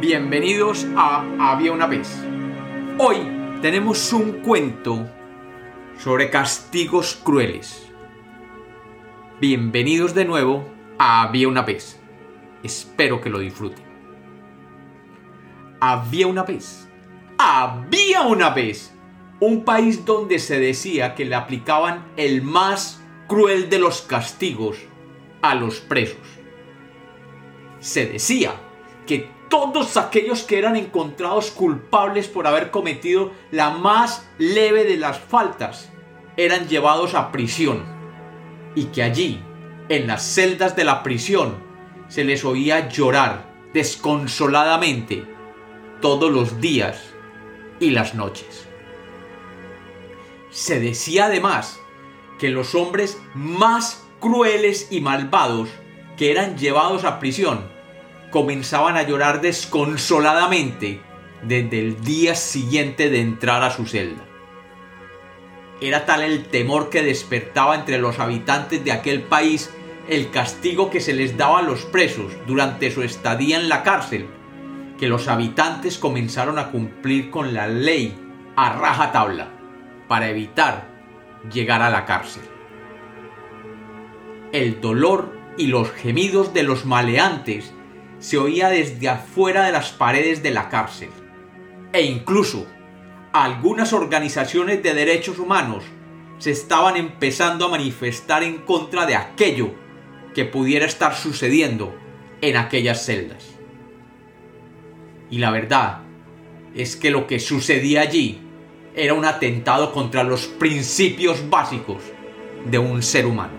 [0.00, 2.08] Bienvenidos a Había una vez.
[2.96, 3.18] Hoy
[3.60, 5.06] tenemos un cuento
[5.98, 7.86] sobre castigos crueles.
[9.42, 10.64] Bienvenidos de nuevo
[10.98, 12.00] a Había una vez.
[12.62, 13.84] Espero que lo disfruten.
[15.80, 16.88] Había una vez.
[17.36, 18.94] Había una vez
[19.38, 24.78] un país donde se decía que le aplicaban el más cruel de los castigos
[25.42, 26.26] a los presos.
[27.80, 28.54] Se decía
[29.06, 35.18] que todos aquellos que eran encontrados culpables por haber cometido la más leve de las
[35.18, 35.90] faltas
[36.36, 37.84] eran llevados a prisión
[38.74, 39.42] y que allí,
[39.88, 41.56] en las celdas de la prisión,
[42.08, 45.26] se les oía llorar desconsoladamente
[46.00, 47.02] todos los días
[47.80, 48.68] y las noches.
[50.50, 51.80] Se decía además
[52.38, 55.68] que los hombres más crueles y malvados
[56.16, 57.79] que eran llevados a prisión
[58.30, 61.00] comenzaban a llorar desconsoladamente
[61.42, 64.24] desde el día siguiente de entrar a su celda.
[65.80, 69.70] Era tal el temor que despertaba entre los habitantes de aquel país
[70.08, 74.26] el castigo que se les daba a los presos durante su estadía en la cárcel,
[74.98, 78.14] que los habitantes comenzaron a cumplir con la ley
[78.56, 79.48] a raja tabla
[80.08, 80.88] para evitar
[81.52, 82.42] llegar a la cárcel.
[84.52, 87.72] El dolor y los gemidos de los maleantes
[88.20, 91.08] se oía desde afuera de las paredes de la cárcel.
[91.92, 92.66] E incluso
[93.32, 95.84] algunas organizaciones de derechos humanos
[96.38, 99.74] se estaban empezando a manifestar en contra de aquello
[100.34, 101.94] que pudiera estar sucediendo
[102.40, 103.56] en aquellas celdas.
[105.30, 106.02] Y la verdad
[106.74, 108.40] es que lo que sucedía allí
[108.94, 112.02] era un atentado contra los principios básicos
[112.64, 113.54] de un ser humano.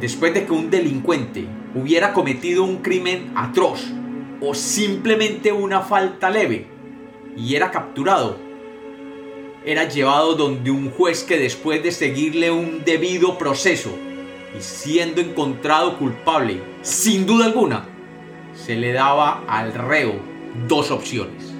[0.00, 1.46] Después de que un delincuente
[1.76, 3.84] hubiera cometido un crimen atroz
[4.40, 6.66] o simplemente una falta leve
[7.36, 8.38] y era capturado,
[9.62, 13.90] era llevado donde un juez que después de seguirle un debido proceso
[14.58, 17.84] y siendo encontrado culpable, sin duda alguna,
[18.54, 20.14] se le daba al reo
[20.66, 21.52] dos opciones.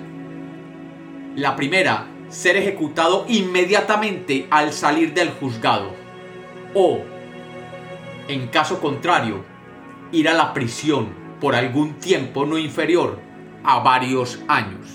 [1.34, 5.92] La primera, ser ejecutado inmediatamente al salir del juzgado.
[6.72, 7.00] O,
[8.28, 9.55] en caso contrario,
[10.12, 11.08] ir a la prisión
[11.40, 13.18] por algún tiempo no inferior
[13.64, 14.86] a varios años.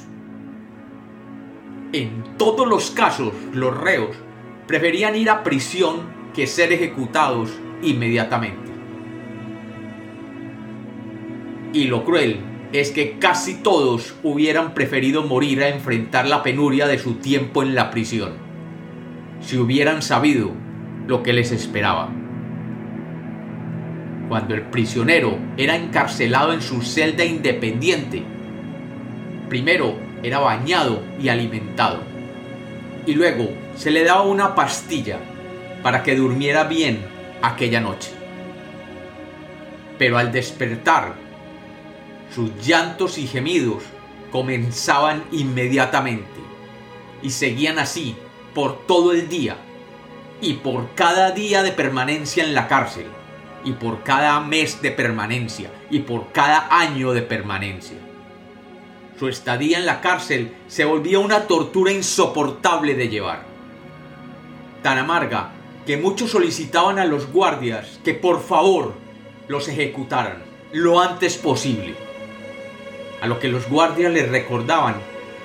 [1.94, 4.16] En todos los casos, los reos
[4.68, 5.98] preferían ir a prisión
[6.34, 7.52] que ser ejecutados
[7.82, 8.72] inmediatamente.
[11.74, 12.40] Y lo cruel
[12.72, 17.76] es que casi todos hubieran preferido morir a enfrentar la penuria de su tiempo en
[17.76, 18.34] la prisión,
[19.42, 20.52] si hubieran sabido
[21.08, 22.21] lo que les esperaba
[24.32, 28.24] cuando el prisionero era encarcelado en su celda independiente.
[29.50, 29.94] Primero
[30.24, 32.00] era bañado y alimentado,
[33.06, 35.20] y luego se le daba una pastilla
[35.84, 37.02] para que durmiera bien
[37.42, 38.10] aquella noche.
[39.98, 41.16] Pero al despertar,
[42.34, 43.84] sus llantos y gemidos
[44.32, 46.40] comenzaban inmediatamente
[47.22, 48.16] y seguían así
[48.56, 49.58] por todo el día
[50.40, 53.08] y por cada día de permanencia en la cárcel
[53.64, 57.98] y por cada mes de permanencia y por cada año de permanencia.
[59.20, 63.44] Su estadía en la cárcel se volvía una tortura insoportable de llevar.
[64.82, 65.52] Tan amarga
[65.86, 68.94] que muchos solicitaban a los guardias que por favor
[69.48, 71.96] los ejecutaran lo antes posible.
[73.22, 74.96] A lo que los guardias les recordaban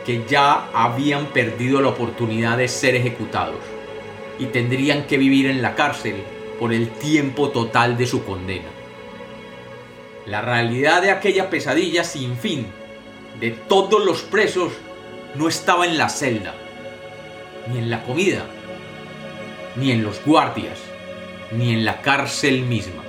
[0.06, 3.58] que ya habían perdido la oportunidad de ser ejecutados
[4.38, 6.22] y tendrían que vivir en la cárcel
[6.58, 8.68] por el tiempo total de su condena.
[10.26, 12.66] La realidad de aquella pesadilla sin fin
[13.40, 14.72] de todos los presos
[15.34, 16.54] no estaba en la celda,
[17.70, 18.44] ni en la comida,
[19.76, 20.78] ni en los guardias,
[21.52, 23.02] ni en la cárcel misma.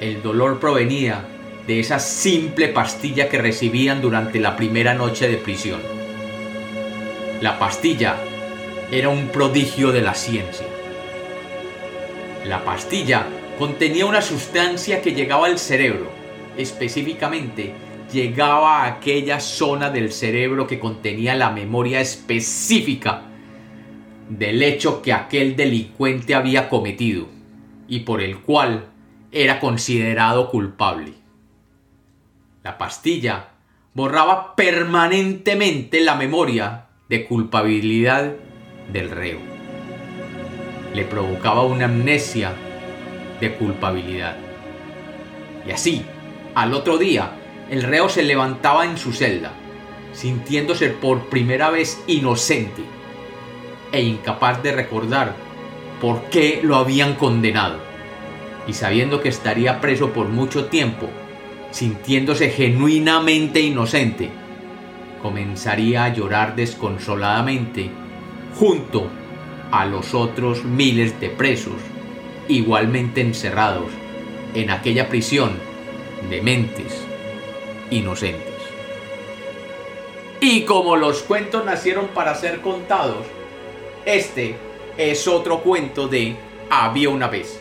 [0.00, 1.24] El dolor provenía
[1.66, 5.80] de esa simple pastilla que recibían durante la primera noche de prisión.
[7.42, 8.16] La pastilla
[8.90, 10.66] era un prodigio de la ciencia.
[12.48, 13.26] La pastilla
[13.58, 16.10] contenía una sustancia que llegaba al cerebro,
[16.56, 17.74] específicamente
[18.10, 23.24] llegaba a aquella zona del cerebro que contenía la memoria específica
[24.30, 27.28] del hecho que aquel delincuente había cometido
[27.86, 28.86] y por el cual
[29.30, 31.12] era considerado culpable.
[32.64, 33.50] La pastilla
[33.92, 38.36] borraba permanentemente la memoria de culpabilidad
[38.90, 39.57] del reo
[40.94, 42.52] le provocaba una amnesia
[43.40, 44.36] de culpabilidad.
[45.66, 46.04] Y así,
[46.54, 47.32] al otro día,
[47.70, 49.52] el reo se levantaba en su celda,
[50.12, 52.82] sintiéndose por primera vez inocente
[53.92, 55.34] e incapaz de recordar
[56.00, 57.78] por qué lo habían condenado,
[58.66, 61.08] y sabiendo que estaría preso por mucho tiempo,
[61.70, 64.30] sintiéndose genuinamente inocente,
[65.22, 67.90] comenzaría a llorar desconsoladamente
[68.58, 69.08] junto
[69.70, 71.76] a los otros miles de presos
[72.48, 73.90] igualmente encerrados
[74.54, 75.52] en aquella prisión
[76.30, 77.04] de mentes
[77.90, 78.54] inocentes.
[80.40, 83.26] Y como los cuentos nacieron para ser contados,
[84.04, 84.56] este
[84.96, 86.36] es otro cuento de
[86.70, 87.60] Había una vez.